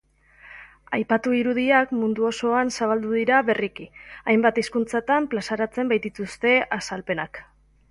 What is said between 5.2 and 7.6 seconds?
plazaratzen baitituzte azalpenak.